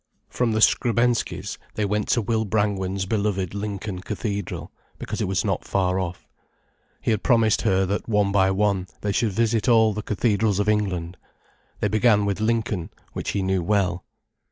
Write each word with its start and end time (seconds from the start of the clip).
From 0.29 0.53
the 0.53 0.61
Skrebensky's, 0.61 1.59
they 1.75 1.85
went 1.85 2.07
to 2.07 2.23
Will 2.23 2.43
Brangwen's 2.43 3.05
beloved 3.05 3.53
Lincoln 3.53 4.01
Cathedral, 4.01 4.71
because 4.97 5.21
it 5.21 5.27
was 5.27 5.45
not 5.45 5.63
far 5.63 5.99
off. 5.99 6.27
He 7.01 7.11
had 7.11 7.21
promised 7.21 7.61
her, 7.61 7.85
that 7.85 8.09
one 8.09 8.31
by 8.31 8.49
one, 8.49 8.87
they 9.01 9.11
should 9.11 9.31
visit 9.33 9.69
all 9.69 9.93
the 9.93 10.01
cathedrals 10.01 10.57
of 10.57 10.67
England. 10.67 11.17
They 11.81 11.87
began 11.87 12.25
with 12.25 12.41
Lincoln, 12.41 12.89
which 13.13 13.29
he 13.33 13.43
knew 13.43 13.61
well. 13.61 14.03